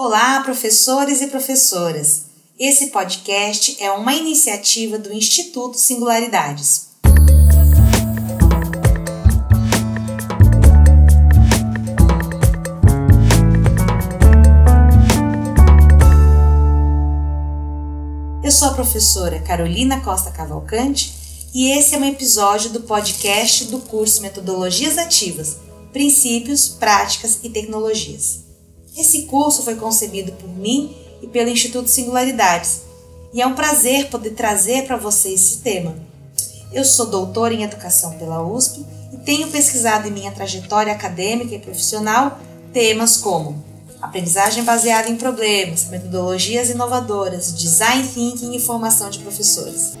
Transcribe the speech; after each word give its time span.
Olá, 0.00 0.40
professores 0.44 1.20
e 1.20 1.26
professoras! 1.26 2.26
Esse 2.56 2.90
podcast 2.90 3.76
é 3.82 3.90
uma 3.90 4.14
iniciativa 4.14 4.96
do 4.96 5.12
Instituto 5.12 5.76
Singularidades. 5.76 6.90
Eu 18.44 18.52
sou 18.52 18.68
a 18.68 18.74
professora 18.74 19.40
Carolina 19.40 20.00
Costa 20.02 20.30
Cavalcante 20.30 21.12
e 21.52 21.72
esse 21.72 21.96
é 21.96 21.98
um 21.98 22.04
episódio 22.04 22.70
do 22.70 22.82
podcast 22.82 23.64
do 23.64 23.80
curso 23.80 24.22
Metodologias 24.22 24.96
Ativas, 24.96 25.56
Princípios, 25.92 26.68
Práticas 26.68 27.40
e 27.42 27.50
Tecnologias. 27.50 28.47
Esse 28.98 29.22
curso 29.22 29.62
foi 29.62 29.76
concebido 29.76 30.32
por 30.32 30.48
mim 30.48 30.92
e 31.22 31.28
pelo 31.28 31.48
Instituto 31.48 31.88
Singularidades, 31.88 32.80
e 33.32 33.40
é 33.40 33.46
um 33.46 33.54
prazer 33.54 34.08
poder 34.08 34.30
trazer 34.30 34.86
para 34.86 34.96
você 34.96 35.28
esse 35.28 35.58
tema. 35.58 35.94
Eu 36.72 36.84
sou 36.84 37.06
doutora 37.06 37.54
em 37.54 37.62
Educação 37.62 38.18
pela 38.18 38.42
USP 38.42 38.84
e 39.12 39.16
tenho 39.18 39.46
pesquisado 39.48 40.08
em 40.08 40.10
minha 40.10 40.32
trajetória 40.32 40.92
acadêmica 40.92 41.54
e 41.54 41.60
profissional 41.60 42.40
temas 42.72 43.16
como 43.16 43.64
aprendizagem 44.02 44.64
baseada 44.64 45.08
em 45.08 45.16
problemas, 45.16 45.84
metodologias 45.84 46.68
inovadoras, 46.68 47.56
design 47.56 48.02
thinking 48.02 48.56
e 48.56 48.60
formação 48.60 49.10
de 49.10 49.20
professores. 49.20 49.92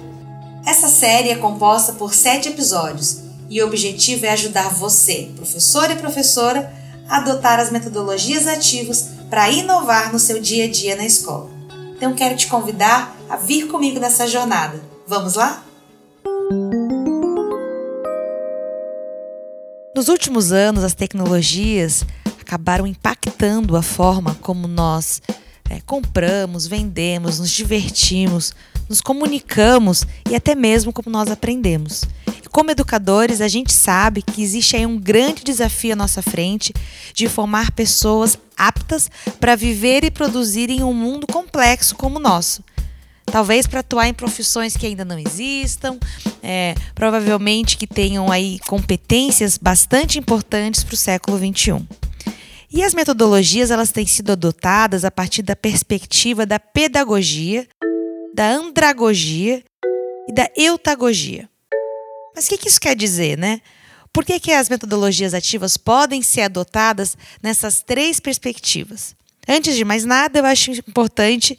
Essa 0.66 0.88
série 0.88 1.30
é 1.30 1.36
composta 1.36 1.92
por 1.92 2.12
sete 2.12 2.48
episódios 2.48 3.20
e 3.48 3.62
o 3.62 3.66
objetivo 3.66 4.26
é 4.26 4.30
ajudar 4.30 4.74
você, 4.74 5.30
professor 5.36 5.88
e 5.88 5.96
professora, 5.96 6.72
adotar 7.08 7.58
as 7.58 7.70
metodologias 7.70 8.46
ativas 8.46 9.10
para 9.30 9.50
inovar 9.50 10.12
no 10.12 10.18
seu 10.18 10.40
dia 10.40 10.64
a 10.64 10.68
dia 10.70 10.96
na 10.96 11.04
escola. 11.04 11.50
Então 11.96 12.14
quero 12.14 12.36
te 12.36 12.46
convidar 12.46 13.16
a 13.28 13.36
vir 13.36 13.66
comigo 13.66 13.98
nessa 13.98 14.26
jornada. 14.26 14.80
Vamos 15.06 15.34
lá? 15.34 15.64
Nos 19.94 20.08
últimos 20.08 20.52
anos, 20.52 20.84
as 20.84 20.94
tecnologias 20.94 22.04
acabaram 22.40 22.86
impactando 22.86 23.76
a 23.76 23.82
forma 23.82 24.36
como 24.36 24.68
nós 24.68 25.20
é, 25.68 25.80
compramos, 25.84 26.66
vendemos, 26.66 27.40
nos 27.40 27.50
divertimos, 27.50 28.54
nos 28.88 29.00
comunicamos 29.00 30.06
e 30.30 30.34
até 30.34 30.54
mesmo 30.54 30.92
como 30.92 31.10
nós 31.10 31.30
aprendemos. 31.30 32.04
Como 32.50 32.70
educadores, 32.70 33.40
a 33.40 33.48
gente 33.48 33.72
sabe 33.72 34.22
que 34.22 34.42
existe 34.42 34.76
aí 34.76 34.86
um 34.86 34.98
grande 34.98 35.44
desafio 35.44 35.92
à 35.92 35.96
nossa 35.96 36.22
frente 36.22 36.72
de 37.14 37.28
formar 37.28 37.72
pessoas 37.72 38.38
aptas 38.56 39.10
para 39.38 39.54
viver 39.54 40.04
e 40.04 40.10
produzir 40.10 40.70
em 40.70 40.82
um 40.82 40.92
mundo 40.92 41.26
complexo 41.26 41.94
como 41.94 42.18
o 42.18 42.22
nosso. 42.22 42.62
Talvez 43.26 43.66
para 43.66 43.80
atuar 43.80 44.08
em 44.08 44.14
profissões 44.14 44.76
que 44.76 44.86
ainda 44.86 45.04
não 45.04 45.18
existam, 45.18 45.98
é, 46.42 46.74
provavelmente 46.94 47.76
que 47.76 47.86
tenham 47.86 48.32
aí 48.32 48.58
competências 48.60 49.58
bastante 49.58 50.18
importantes 50.18 50.82
para 50.82 50.94
o 50.94 50.96
século 50.96 51.38
XXI. 51.38 51.86
E 52.70 52.82
as 52.82 52.94
metodologias 52.94 53.70
elas 53.70 53.90
têm 53.90 54.06
sido 54.06 54.32
adotadas 54.32 55.04
a 55.04 55.10
partir 55.10 55.42
da 55.42 55.56
perspectiva 55.56 56.46
da 56.46 56.58
pedagogia, 56.58 57.66
da 58.34 58.48
andragogia 58.50 59.62
e 60.28 60.32
da 60.32 60.48
eutagogia. 60.56 61.48
Mas 62.38 62.46
o 62.46 62.50
que, 62.50 62.58
que 62.58 62.68
isso 62.68 62.80
quer 62.80 62.94
dizer, 62.94 63.36
né? 63.36 63.60
Por 64.12 64.24
que, 64.24 64.38
que 64.38 64.52
as 64.52 64.68
metodologias 64.68 65.34
ativas 65.34 65.76
podem 65.76 66.22
ser 66.22 66.42
adotadas 66.42 67.18
nessas 67.42 67.82
três 67.82 68.20
perspectivas? 68.20 69.16
Antes 69.48 69.74
de 69.74 69.84
mais 69.84 70.04
nada, 70.04 70.38
eu 70.38 70.44
acho 70.44 70.70
importante 70.70 71.58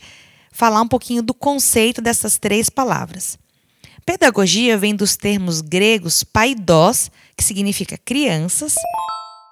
falar 0.53 0.81
um 0.81 0.87
pouquinho 0.87 1.21
do 1.21 1.33
conceito 1.33 2.01
dessas 2.01 2.37
três 2.37 2.69
palavras. 2.69 3.37
Pedagogia 4.05 4.77
vem 4.77 4.95
dos 4.95 5.17
termos 5.17 5.59
gregos 5.59 6.23
paidós, 6.23 7.11
que 7.35 7.43
significa 7.43 7.97
crianças, 7.97 8.73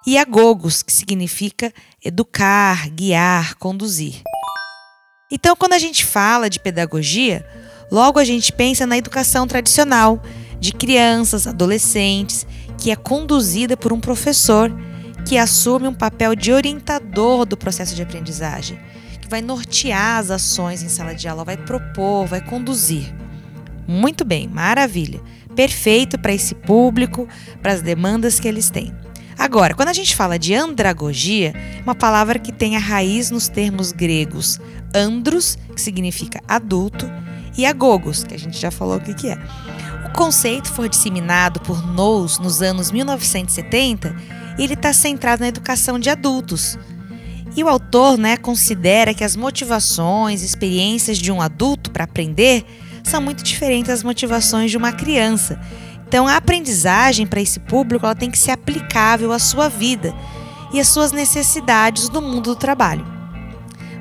e 0.06 0.18
agogos, 0.18 0.82
que 0.82 0.94
significa 0.94 1.74
educar, 2.02 2.90
guiar, 2.90 3.56
conduzir. 3.56 4.24
Então, 5.30 5.58
quando 5.58 5.74
a 5.74 5.80
gente 5.80 6.06
fala 6.06 6.50
de 6.50 6.58
pedagogia, 6.58 7.46
logo 7.92 8.18
a 8.18 8.24
gente 8.24 8.54
pensa 8.54 8.88
na 8.88 8.98
educação 8.98 9.46
tradicional, 9.46 10.24
de 10.60 10.74
crianças, 10.74 11.48
adolescentes, 11.48 12.46
que 12.78 12.92
é 12.92 12.96
conduzida 12.96 13.76
por 13.76 13.92
um 13.94 14.00
professor 14.00 14.72
que 15.26 15.38
assume 15.38 15.88
um 15.88 15.94
papel 15.94 16.36
de 16.36 16.52
orientador 16.52 17.46
do 17.46 17.58
processo 17.58 17.94
de 17.96 18.02
aprendizagem, 18.02 18.80
que 19.22 19.28
vai 19.28 19.42
nortear 19.42 20.20
as 20.20 20.32
ações 20.32 20.82
em 20.82 20.90
sala 20.90 21.14
de 21.14 21.28
aula, 21.28 21.44
vai 21.44 21.58
propor, 21.58 22.26
vai 22.26 22.42
conduzir. 22.42 23.14
Muito 23.88 24.24
bem, 24.24 24.48
maravilha. 24.48 25.22
Perfeito 25.56 26.20
para 26.20 26.34
esse 26.34 26.54
público, 26.54 27.28
para 27.62 27.74
as 27.74 27.82
demandas 27.82 28.40
que 28.40 28.48
eles 28.48 28.70
têm. 28.70 28.94
Agora, 29.38 29.76
quando 29.76 29.90
a 29.90 29.94
gente 29.94 30.16
fala 30.16 30.40
de 30.40 30.54
andragogia, 30.54 31.54
uma 31.84 31.94
palavra 31.94 32.40
que 32.40 32.52
tem 32.52 32.76
a 32.76 32.80
raiz 32.80 33.30
nos 33.30 33.48
termos 33.48 33.92
gregos 33.92 34.60
andros, 34.96 35.58
que 35.76 35.82
significa 35.82 36.42
adulto, 36.48 37.06
e 37.58 37.66
agogos, 37.66 38.24
que 38.24 38.34
a 38.34 38.40
gente 38.40 38.58
já 38.58 38.72
falou 38.72 38.98
o 38.98 39.02
que, 39.02 39.28
é. 39.28 39.38
Conceito 40.18 40.74
foi 40.74 40.90
disseminado 40.90 41.60
por 41.60 41.80
Knowles 41.80 42.40
nos 42.40 42.60
anos 42.60 42.90
1970 42.90 44.16
e 44.58 44.64
ele 44.64 44.74
está 44.74 44.92
centrado 44.92 45.42
na 45.42 45.48
educação 45.48 46.00
de 46.00 46.10
adultos. 46.10 46.76
E 47.56 47.64
o 47.64 47.70
autor 47.70 48.18
né, 48.18 48.36
considera 48.36 49.14
que 49.14 49.24
as 49.24 49.36
motivações 49.36 50.42
e 50.42 50.46
experiências 50.46 51.20
de 51.20 51.32
um 51.32 51.40
adulto 51.40 51.92
para 51.92 52.06
aprender 52.06 52.66
são 53.04 53.22
muito 53.22 53.44
diferentes 53.44 53.90
das 53.90 54.02
motivações 54.02 54.72
de 54.72 54.78
uma 54.78 54.92
criança. 54.92 55.62
Então, 56.08 56.28
a 56.28 56.38
aprendizagem 56.38 57.28
para 57.28 57.40
esse 57.40 57.60
público 57.60 58.04
ela 58.04 58.16
tem 58.16 58.32
que 58.32 58.40
ser 58.40 58.52
aplicável 58.52 59.32
à 59.32 59.38
sua 59.38 59.70
vida 59.70 60.16
e 60.74 60.80
às 60.80 60.88
suas 60.88 61.12
necessidades 61.12 62.10
no 62.10 62.24
mundo 62.24 62.42
do 62.42 62.56
trabalho. 62.56 63.06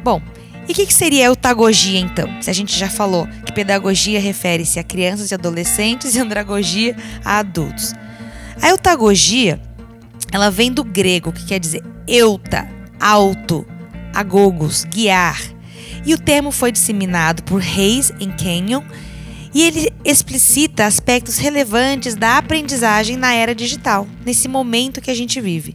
Bom, 0.02 0.22
e 0.68 0.72
o 0.72 0.74
que, 0.74 0.86
que, 0.86 0.94
seria 0.94 1.26
eutagogia, 1.26 1.98
então? 2.00 2.28
Se 2.42 2.50
a 2.50 2.52
gente 2.52 2.76
já 2.76 2.88
falou 2.88 3.28
que 3.44 3.52
pedagogia 3.52 4.20
refere-se 4.20 4.78
a 4.78 4.84
crianças 4.84 5.30
e 5.30 5.34
adolescentes 5.34 6.14
e 6.14 6.18
andragogia 6.18 6.96
a 7.24 7.38
adultos. 7.38 7.94
A 8.60 8.70
eutagogia, 8.70 9.60
ela 10.32 10.50
vem 10.50 10.72
do 10.72 10.82
grego, 10.82 11.32
que 11.32 11.46
quer 11.46 11.60
dizer 11.60 11.84
euta, 12.06 12.68
alto, 13.00 13.66
agogos, 14.14 14.84
guiar. 14.84 15.40
E 16.04 16.14
o 16.14 16.18
termo 16.18 16.50
foi 16.50 16.72
disseminado 16.72 17.42
por 17.42 17.62
Hayes 17.62 18.12
em 18.18 18.30
Kenyon 18.30 18.82
e 19.52 19.62
ele 19.62 19.90
explicita 20.04 20.84
aspectos 20.84 21.38
relevantes 21.38 22.14
da 22.14 22.38
aprendizagem 22.38 23.16
na 23.16 23.32
era 23.32 23.54
digital, 23.54 24.06
nesse 24.24 24.48
momento 24.48 25.00
que 25.00 25.10
a 25.10 25.14
gente 25.14 25.40
vive. 25.40 25.74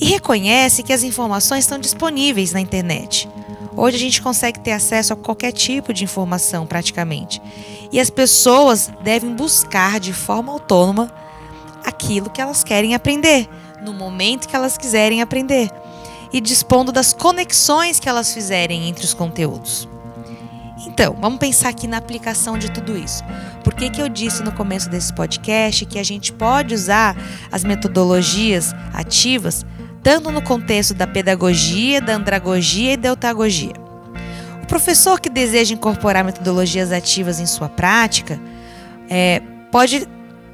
E 0.00 0.06
reconhece 0.06 0.82
que 0.82 0.92
as 0.92 1.02
informações 1.02 1.64
estão 1.64 1.78
disponíveis 1.78 2.52
na 2.52 2.60
internet. 2.60 3.28
Hoje 3.76 3.96
a 3.96 4.00
gente 4.00 4.22
consegue 4.22 4.58
ter 4.58 4.72
acesso 4.72 5.12
a 5.12 5.16
qualquer 5.16 5.52
tipo 5.52 5.92
de 5.92 6.02
informação, 6.02 6.66
praticamente. 6.66 7.42
E 7.92 8.00
as 8.00 8.08
pessoas 8.08 8.90
devem 9.04 9.34
buscar 9.34 10.00
de 10.00 10.14
forma 10.14 10.50
autônoma 10.50 11.12
aquilo 11.84 12.30
que 12.30 12.40
elas 12.40 12.64
querem 12.64 12.94
aprender, 12.94 13.48
no 13.82 13.92
momento 13.92 14.48
que 14.48 14.56
elas 14.56 14.78
quiserem 14.78 15.20
aprender, 15.20 15.70
e 16.32 16.40
dispondo 16.40 16.90
das 16.90 17.12
conexões 17.12 18.00
que 18.00 18.08
elas 18.08 18.32
fizerem 18.32 18.88
entre 18.88 19.04
os 19.04 19.12
conteúdos. 19.12 19.86
Então, 20.86 21.14
vamos 21.20 21.38
pensar 21.38 21.68
aqui 21.68 21.86
na 21.86 21.98
aplicação 21.98 22.56
de 22.56 22.70
tudo 22.70 22.96
isso. 22.96 23.22
Por 23.62 23.74
que, 23.74 23.90
que 23.90 24.00
eu 24.00 24.08
disse 24.08 24.42
no 24.42 24.52
começo 24.52 24.88
desse 24.88 25.12
podcast 25.12 25.84
que 25.84 25.98
a 25.98 26.02
gente 26.02 26.32
pode 26.32 26.74
usar 26.74 27.14
as 27.52 27.62
metodologias 27.62 28.74
ativas 28.94 29.64
tanto 30.06 30.30
no 30.30 30.40
contexto 30.40 30.94
da 30.94 31.04
pedagogia, 31.04 32.00
da 32.00 32.14
andragogia 32.14 32.92
e 32.92 32.96
da 32.96 33.08
eutagogia. 33.08 33.72
O 34.62 34.66
professor 34.68 35.18
que 35.18 35.28
deseja 35.28 35.74
incorporar 35.74 36.22
metodologias 36.22 36.92
ativas 36.92 37.40
em 37.40 37.46
sua 37.46 37.68
prática 37.68 38.38
é, 39.10 39.42
pode 39.72 40.06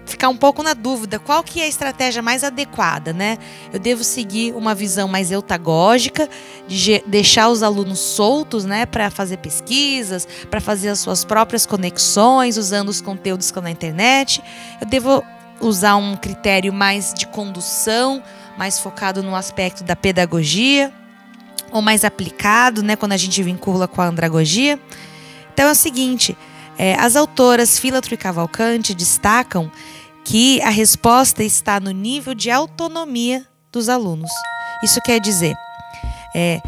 ficar 0.07 0.31
um 0.31 0.39
pouco 0.39 0.63
na 0.63 0.73
dúvida 0.73 1.19
qual 1.19 1.43
que 1.43 1.61
é 1.61 1.65
a 1.65 1.69
estratégia 1.69 2.23
mais 2.23 2.43
adequada, 2.43 3.13
né? 3.13 3.37
Eu 3.71 3.79
devo 3.79 4.03
seguir 4.03 4.55
uma 4.55 4.75
visão 4.75 5.07
mais 5.07 5.31
eutagógica, 5.31 6.31
de 6.67 7.03
deixar 7.07 7.51
os 7.51 7.63
alunos 7.63 7.99
soltos, 7.99 8.65
né, 8.65 8.87
para 8.87 9.11
fazer 9.11 9.37
pesquisas, 9.37 10.27
para 10.51 10.63
fazer 10.63 10.89
as 10.89 10.99
suas 10.99 11.27
próprias 11.27 11.67
conexões, 11.67 12.57
usando 12.57 12.89
os 12.89 13.03
conteúdos 13.03 13.49
que 13.49 13.51
estão 13.51 13.63
na 13.63 13.71
internet. 13.71 14.43
Eu 14.81 14.87
devo 14.87 15.23
usar 15.61 15.97
um 15.97 16.17
critério 16.17 16.73
mais 16.73 17.13
de 17.13 17.27
condução, 17.27 18.23
mais 18.57 18.79
focado 18.79 19.23
no 19.23 19.35
aspecto 19.35 19.85
da 19.85 19.97
pedagogia, 19.97 20.93
ou 21.71 21.81
mais 21.81 22.05
aplicado, 22.05 22.83
né, 22.83 22.97
quando 22.97 23.13
a 23.13 23.17
gente 23.17 23.43
vincula 23.43 23.89
com 23.89 24.03
a 24.03 24.07
andragogia. 24.07 24.79
Então 25.53 25.69
é 25.69 25.73
o 25.73 25.75
seguinte, 25.75 26.37
é, 26.79 26.95
as 26.95 27.17
autoras 27.17 27.79
Filatro 27.79 28.15
e 28.15 28.17
Cavalcante 28.17 28.95
destacam 28.95 29.71
que 30.25 30.61
a 30.63 30.71
resposta 30.71 31.43
está 31.43 31.81
no 31.81 31.91
nível 31.91 32.35
de 32.35 32.51
autonomia 32.51 33.47
dos 33.71 33.89
alunos. 33.89 34.31
Isso 34.83 35.01
quer 35.01 35.21
dizer, 35.21 35.55
é, 36.35 36.61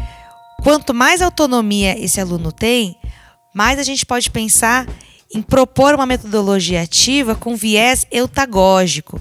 quanto 0.63 0.93
mais 0.93 1.21
autonomia 1.21 1.97
esse 1.97 2.19
aluno 2.19 2.51
tem, 2.51 2.97
mais 3.53 3.79
a 3.79 3.83
gente 3.83 4.05
pode 4.05 4.29
pensar 4.31 4.85
em 5.33 5.41
propor 5.41 5.95
uma 5.95 6.05
metodologia 6.05 6.81
ativa 6.81 7.35
com 7.35 7.55
viés 7.55 8.05
eutagógico. 8.11 9.19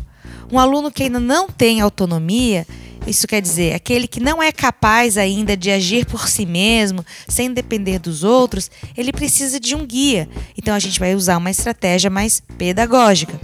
Um 0.50 0.58
aluno 0.58 0.90
que 0.90 1.04
ainda 1.04 1.20
não 1.20 1.48
tem 1.48 1.80
autonomia, 1.80 2.66
isso 3.06 3.26
quer 3.26 3.42
dizer, 3.42 3.74
aquele 3.74 4.06
que 4.06 4.20
não 4.20 4.42
é 4.42 4.50
capaz 4.50 5.18
ainda 5.18 5.56
de 5.56 5.70
agir 5.70 6.06
por 6.06 6.28
si 6.28 6.46
mesmo, 6.46 7.04
sem 7.28 7.52
depender 7.52 7.98
dos 7.98 8.24
outros, 8.24 8.70
ele 8.96 9.12
precisa 9.12 9.60
de 9.60 9.74
um 9.74 9.84
guia. 9.84 10.28
Então 10.56 10.74
a 10.74 10.78
gente 10.78 10.98
vai 10.98 11.14
usar 11.14 11.36
uma 11.36 11.50
estratégia 11.50 12.08
mais 12.08 12.40
pedagógica. 12.56 13.38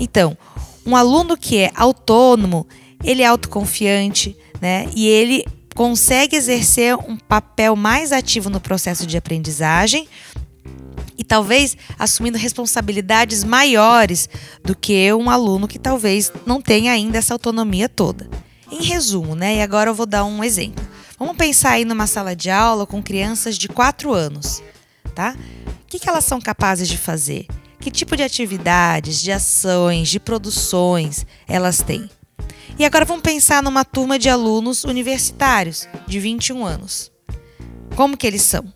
Então, 0.00 0.36
um 0.84 0.96
aluno 0.96 1.36
que 1.36 1.58
é 1.58 1.70
autônomo, 1.74 2.66
ele 3.04 3.22
é 3.22 3.26
autoconfiante, 3.26 4.36
né? 4.60 4.88
E 4.94 5.06
ele 5.06 5.44
consegue 5.74 6.36
exercer 6.36 6.96
um 6.96 7.16
papel 7.16 7.76
mais 7.76 8.12
ativo 8.12 8.48
no 8.48 8.60
processo 8.60 9.06
de 9.06 9.16
aprendizagem 9.16 10.08
e 11.18 11.24
talvez 11.24 11.76
assumindo 11.98 12.38
responsabilidades 12.38 13.42
maiores 13.42 14.28
do 14.62 14.74
que 14.74 15.12
um 15.12 15.30
aluno 15.30 15.68
que 15.68 15.78
talvez 15.78 16.32
não 16.44 16.60
tenha 16.60 16.92
ainda 16.92 17.18
essa 17.18 17.34
autonomia 17.34 17.88
toda. 17.88 18.28
Em 18.70 18.82
resumo, 18.82 19.34
né? 19.34 19.56
E 19.56 19.62
agora 19.62 19.90
eu 19.90 19.94
vou 19.94 20.06
dar 20.06 20.24
um 20.24 20.42
exemplo. 20.42 20.84
Vamos 21.18 21.36
pensar 21.36 21.70
aí 21.70 21.84
numa 21.84 22.06
sala 22.06 22.36
de 22.36 22.50
aula 22.50 22.86
com 22.86 23.02
crianças 23.02 23.56
de 23.56 23.68
4 23.68 24.12
anos, 24.12 24.62
tá? 25.14 25.34
O 25.82 25.86
que, 25.86 25.98
que 25.98 26.08
elas 26.08 26.24
são 26.24 26.40
capazes 26.40 26.88
de 26.88 26.98
fazer? 26.98 27.46
Que 27.80 27.90
tipo 27.90 28.16
de 28.16 28.22
atividades, 28.22 29.22
de 29.22 29.32
ações, 29.32 30.08
de 30.08 30.20
produções 30.20 31.24
elas 31.46 31.80
têm? 31.80 32.10
E 32.78 32.84
agora 32.84 33.06
vamos 33.06 33.22
pensar 33.22 33.62
numa 33.62 33.84
turma 33.84 34.18
de 34.18 34.28
alunos 34.28 34.84
universitários 34.84 35.88
de 36.06 36.20
21 36.20 36.66
anos. 36.66 37.10
Como 37.94 38.16
que 38.16 38.26
eles 38.26 38.42
são? 38.42 38.75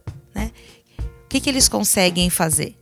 Que, 1.31 1.41
que 1.41 1.49
eles 1.49 1.67
conseguem 1.69 2.29
fazer? 2.29 2.77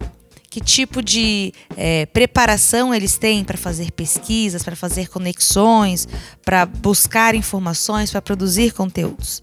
que 0.51 0.63
tipo 0.63 1.03
de 1.03 1.53
é, 1.77 2.07
preparação 2.07 2.95
eles 2.95 3.19
têm 3.19 3.45
para 3.45 3.59
fazer 3.59 3.93
pesquisas, 3.93 4.63
para 4.63 4.75
fazer 4.75 5.09
conexões, 5.09 6.09
para 6.43 6.65
buscar 6.65 7.35
informações, 7.35 8.11
para 8.11 8.23
produzir 8.23 8.73
conteúdos. 8.73 9.43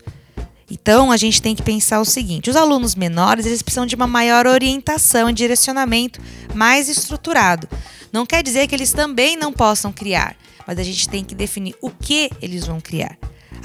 Então, 0.70 1.12
a 1.12 1.18
gente 1.18 1.42
tem 1.42 1.56
que 1.56 1.62
pensar 1.62 2.02
o 2.02 2.06
seguinte: 2.06 2.50
os 2.50 2.56
alunos 2.56 2.96
menores 2.96 3.46
eles 3.46 3.62
precisam 3.62 3.86
de 3.86 3.96
uma 3.96 4.08
maior 4.08 4.48
orientação 4.48 5.30
e 5.30 5.34
direcionamento 5.34 6.20
mais 6.54 6.90
estruturado. 6.90 7.70
Não 8.12 8.26
quer 8.26 8.42
dizer 8.42 8.68
que 8.68 8.74
eles 8.74 8.92
também 8.92 9.38
não 9.38 9.54
possam 9.54 9.92
criar, 9.92 10.36
mas 10.66 10.80
a 10.80 10.84
gente 10.84 11.08
tem 11.08 11.24
que 11.24 11.36
definir 11.36 11.76
o 11.82 11.92
que 11.92 12.32
eles 12.42 12.66
vão 12.66 12.82
criar. 12.82 13.18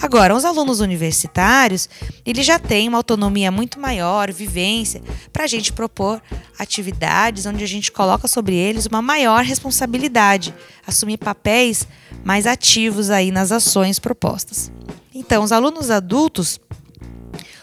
Agora, 0.02 0.34
os 0.34 0.46
alunos 0.46 0.80
universitários, 0.80 1.88
eles 2.24 2.46
já 2.46 2.58
têm 2.58 2.88
uma 2.88 2.96
autonomia 2.96 3.50
muito 3.50 3.78
maior, 3.78 4.32
vivência, 4.32 5.02
para 5.30 5.44
a 5.44 5.46
gente 5.46 5.74
propor 5.74 6.22
atividades 6.58 7.44
onde 7.44 7.62
a 7.62 7.66
gente 7.66 7.92
coloca 7.92 8.26
sobre 8.26 8.54
eles 8.56 8.86
uma 8.86 9.02
maior 9.02 9.44
responsabilidade, 9.44 10.54
assumir 10.86 11.18
papéis 11.18 11.86
mais 12.24 12.46
ativos 12.46 13.10
aí 13.10 13.30
nas 13.30 13.52
ações 13.52 13.98
propostas. 13.98 14.72
Então, 15.14 15.42
os 15.42 15.52
alunos 15.52 15.90
adultos, 15.90 16.58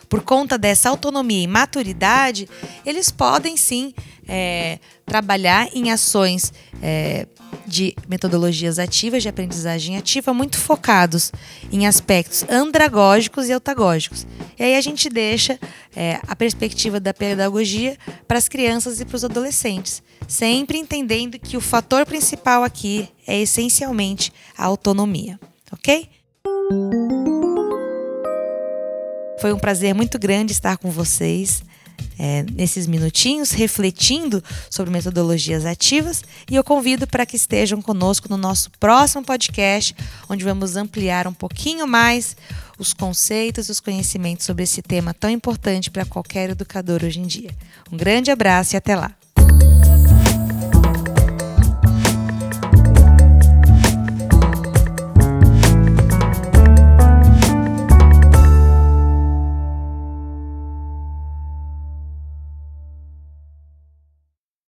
por 0.08 0.22
conta 0.22 0.60
dessa 0.60 0.90
autonomia 0.90 1.44
e 1.44 1.48
maturidade, 1.48 2.48
eles 2.86 3.10
podem 3.10 3.58
sim 3.58 3.96
é, 4.28 4.78
trabalhar 5.08 5.70
em 5.74 5.90
ações 5.92 6.54
é, 6.84 7.26
de 7.68 7.94
metodologias 8.08 8.80
ativas, 8.80 9.22
de 9.22 9.30
aprendizagem 9.30 9.98
ativa, 9.98 10.34
muito 10.34 10.58
focados 10.58 11.32
em 11.72 11.86
aspectos 11.86 12.46
andragógicos 12.50 13.50
e 13.50 13.54
autagógicos. 13.54 14.26
E 14.58 14.64
aí 14.64 14.76
a 14.76 14.82
gente 14.82 15.10
deixa 15.10 15.60
é, 15.96 16.20
a 16.26 16.36
perspectiva 16.36 17.00
da 17.00 17.14
pedagogia 17.14 17.98
para 18.28 18.38
as 18.38 18.48
crianças 18.48 19.02
e 19.02 19.06
para 19.06 19.18
os 19.18 19.26
adolescentes, 19.26 20.02
sempre 20.28 20.78
entendendo 20.78 21.38
que 21.38 21.58
o 21.58 21.62
fator 21.62 22.06
principal 22.06 22.64
aqui 22.64 23.10
é 23.28 23.40
essencialmente 23.42 24.32
a 24.58 24.66
autonomia, 24.66 25.38
ok? 25.72 26.10
Foi 29.40 29.54
um 29.54 29.60
prazer 29.60 29.94
muito 29.94 30.18
grande 30.18 30.54
estar 30.54 30.78
com 30.78 30.90
vocês 30.90 31.62
é, 32.18 32.44
nesses 32.54 32.88
minutinhos, 32.88 33.52
refletindo 33.52 34.44
sobre 34.70 34.92
metodologias 34.92 35.66
ativas. 35.66 36.24
E 36.50 36.56
eu 36.56 36.64
convido 36.64 37.06
para 37.08 37.26
que 37.26 37.36
estejam 37.36 37.82
conosco 37.82 38.28
no 38.30 38.38
nosso 38.38 38.72
próximo 38.80 39.24
podcast, 39.24 39.96
onde 40.30 40.44
vamos 40.44 40.76
ampliar 40.76 41.28
um 41.28 41.34
pouquinho 41.34 41.88
mais 41.88 42.36
os 42.80 42.94
conceitos 42.94 43.70
os 43.70 43.80
conhecimentos 43.80 44.46
sobre 44.46 44.64
esse 44.64 44.82
tema 44.82 45.14
tão 45.14 45.30
importante 45.30 45.90
para 45.90 46.06
qualquer 46.06 46.52
educador 46.52 47.04
hoje 47.04 47.20
em 47.20 47.28
dia. 47.28 47.52
Um 47.92 47.98
grande 47.98 48.32
abraço 48.32 48.76
e 48.76 48.78
até 48.78 48.96
lá! 48.96 49.27